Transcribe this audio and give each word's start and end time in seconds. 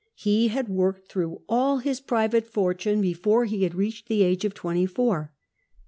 He 0.15 0.47
had 0.47 0.67
worked 0.67 1.11
through 1.11 1.43
all 1.47 1.77
his 1.77 2.01
private 2.01 2.47
fortune 2.47 3.01
before 3.01 3.45
he 3.45 3.61
had 3.61 3.75
reached 3.75 4.07
the 4.07 4.23
age 4.23 4.43
of 4.43 4.55
twenty 4.55 4.87
four. 4.87 5.31